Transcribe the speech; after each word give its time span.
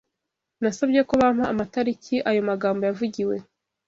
Nasabye 0.61 0.99
ko 1.07 1.13
bampa 1.21 1.45
amatariki 1.53 2.15
ayo 2.29 2.41
magambo 2.49 2.81
yavugiwe 2.89 3.35